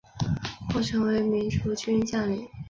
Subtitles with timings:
[0.73, 2.49] 后成为民族军将领。